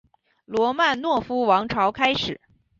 [0.45, 2.41] 罗曼诺夫王朝开始。